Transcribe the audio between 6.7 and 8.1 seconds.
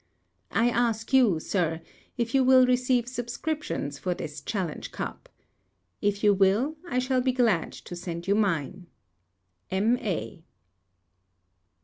I shall be glad to